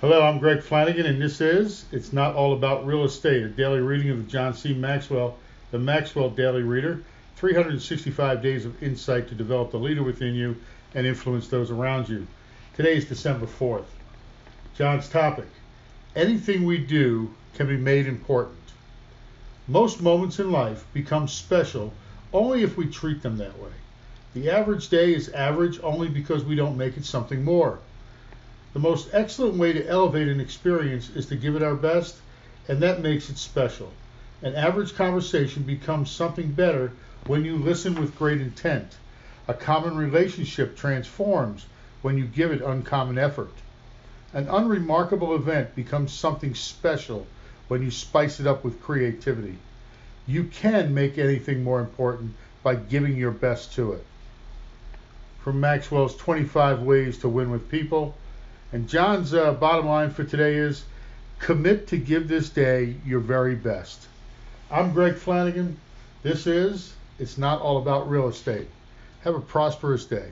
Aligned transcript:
Hello, 0.00 0.22
I'm 0.22 0.38
Greg 0.38 0.62
Flanagan, 0.62 1.04
and 1.04 1.20
this 1.20 1.42
is 1.42 1.84
It's 1.92 2.10
Not 2.10 2.34
All 2.34 2.54
About 2.54 2.86
Real 2.86 3.04
Estate, 3.04 3.42
a 3.42 3.50
daily 3.50 3.80
reading 3.80 4.08
of 4.08 4.16
the 4.16 4.30
John 4.30 4.54
C. 4.54 4.72
Maxwell, 4.72 5.36
the 5.72 5.78
Maxwell 5.78 6.30
Daily 6.30 6.62
Reader. 6.62 7.02
365 7.36 8.40
days 8.40 8.64
of 8.64 8.82
insight 8.82 9.28
to 9.28 9.34
develop 9.34 9.70
the 9.70 9.76
leader 9.76 10.02
within 10.02 10.34
you 10.34 10.56
and 10.94 11.06
influence 11.06 11.48
those 11.48 11.70
around 11.70 12.08
you. 12.08 12.26
Today 12.74 12.96
is 12.96 13.04
December 13.04 13.44
4th. 13.44 13.84
John's 14.74 15.06
topic 15.06 15.48
Anything 16.16 16.64
we 16.64 16.78
do 16.78 17.34
can 17.52 17.66
be 17.66 17.76
made 17.76 18.06
important. 18.06 18.56
Most 19.68 20.00
moments 20.00 20.38
in 20.38 20.50
life 20.50 20.86
become 20.94 21.28
special 21.28 21.92
only 22.32 22.62
if 22.62 22.74
we 22.74 22.86
treat 22.86 23.20
them 23.20 23.36
that 23.36 23.58
way. 23.58 23.72
The 24.32 24.48
average 24.48 24.88
day 24.88 25.12
is 25.12 25.28
average 25.28 25.78
only 25.82 26.08
because 26.08 26.42
we 26.42 26.54
don't 26.54 26.78
make 26.78 26.96
it 26.96 27.04
something 27.04 27.44
more. 27.44 27.80
The 28.72 28.78
most 28.78 29.08
excellent 29.12 29.56
way 29.56 29.72
to 29.72 29.86
elevate 29.88 30.28
an 30.28 30.38
experience 30.38 31.10
is 31.10 31.26
to 31.26 31.36
give 31.36 31.56
it 31.56 31.62
our 31.62 31.74
best, 31.74 32.16
and 32.68 32.80
that 32.80 33.02
makes 33.02 33.28
it 33.28 33.36
special. 33.36 33.92
An 34.42 34.54
average 34.54 34.94
conversation 34.94 35.64
becomes 35.64 36.10
something 36.10 36.52
better 36.52 36.92
when 37.26 37.44
you 37.44 37.56
listen 37.56 37.96
with 37.96 38.16
great 38.16 38.40
intent. 38.40 38.96
A 39.48 39.54
common 39.54 39.96
relationship 39.96 40.76
transforms 40.76 41.66
when 42.02 42.16
you 42.16 42.24
give 42.24 42.52
it 42.52 42.62
uncommon 42.62 43.18
effort. 43.18 43.50
An 44.32 44.46
unremarkable 44.48 45.34
event 45.34 45.74
becomes 45.74 46.12
something 46.12 46.54
special 46.54 47.26
when 47.66 47.82
you 47.82 47.90
spice 47.90 48.38
it 48.38 48.46
up 48.46 48.62
with 48.62 48.80
creativity. 48.80 49.58
You 50.28 50.44
can 50.44 50.94
make 50.94 51.18
anything 51.18 51.64
more 51.64 51.80
important 51.80 52.34
by 52.62 52.76
giving 52.76 53.16
your 53.16 53.32
best 53.32 53.74
to 53.74 53.94
it. 53.94 54.06
From 55.40 55.58
Maxwell's 55.58 56.16
25 56.16 56.82
Ways 56.82 57.18
to 57.18 57.28
Win 57.28 57.50
with 57.50 57.68
People, 57.68 58.14
and 58.72 58.88
John's 58.88 59.34
uh, 59.34 59.52
bottom 59.52 59.86
line 59.86 60.10
for 60.10 60.24
today 60.24 60.54
is 60.54 60.84
commit 61.38 61.88
to 61.88 61.96
give 61.96 62.28
this 62.28 62.48
day 62.50 62.94
your 63.04 63.20
very 63.20 63.54
best. 63.54 64.06
I'm 64.70 64.92
Greg 64.92 65.16
Flanagan. 65.16 65.76
This 66.22 66.46
is 66.46 66.92
It's 67.18 67.36
Not 67.36 67.60
All 67.60 67.78
About 67.78 68.08
Real 68.08 68.28
Estate. 68.28 68.68
Have 69.22 69.34
a 69.34 69.40
prosperous 69.40 70.04
day. 70.04 70.30